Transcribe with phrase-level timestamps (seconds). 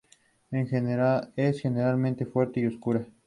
[0.49, 0.71] Es
[1.61, 3.05] generalmente fuerte y oscura.